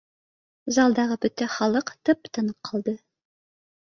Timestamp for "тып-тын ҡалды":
2.09-2.95